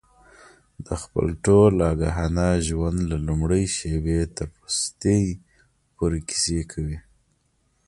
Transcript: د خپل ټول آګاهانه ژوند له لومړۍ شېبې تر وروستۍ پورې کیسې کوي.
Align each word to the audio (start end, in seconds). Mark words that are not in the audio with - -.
د 0.85 0.87
خپل 1.01 1.27
ټول 1.45 1.73
آګاهانه 1.91 2.47
ژوند 2.67 2.99
له 3.11 3.17
لومړۍ 3.27 3.63
شېبې 3.75 4.19
تر 4.35 4.47
وروستۍ 4.55 5.23
پورې 5.95 6.19
کیسې 6.29 6.59
کوي. 6.71 6.97